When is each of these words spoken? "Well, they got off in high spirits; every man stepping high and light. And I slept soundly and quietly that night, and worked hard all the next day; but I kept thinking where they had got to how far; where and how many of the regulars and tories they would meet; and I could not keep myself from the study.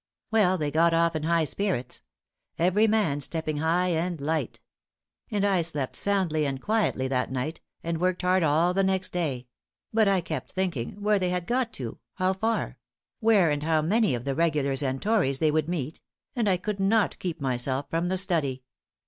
"Well, 0.31 0.57
they 0.57 0.71
got 0.71 0.95
off 0.95 1.15
in 1.15 1.21
high 1.21 1.43
spirits; 1.43 2.01
every 2.57 2.87
man 2.87 3.21
stepping 3.21 3.57
high 3.57 3.89
and 3.89 4.19
light. 4.19 4.59
And 5.29 5.45
I 5.45 5.61
slept 5.61 5.95
soundly 5.95 6.43
and 6.43 6.59
quietly 6.59 7.07
that 7.09 7.31
night, 7.31 7.61
and 7.83 8.01
worked 8.01 8.23
hard 8.23 8.41
all 8.41 8.73
the 8.73 8.83
next 8.83 9.11
day; 9.11 9.45
but 9.93 10.07
I 10.07 10.19
kept 10.21 10.53
thinking 10.53 10.99
where 11.03 11.19
they 11.19 11.29
had 11.29 11.45
got 11.45 11.71
to 11.73 11.99
how 12.15 12.33
far; 12.33 12.79
where 13.19 13.51
and 13.51 13.61
how 13.61 13.83
many 13.83 14.15
of 14.15 14.25
the 14.25 14.33
regulars 14.33 14.81
and 14.81 14.99
tories 14.99 15.37
they 15.37 15.51
would 15.51 15.69
meet; 15.69 16.01
and 16.35 16.49
I 16.49 16.57
could 16.57 16.79
not 16.79 17.19
keep 17.19 17.39
myself 17.39 17.87
from 17.91 18.07
the 18.09 18.17
study. 18.17 18.63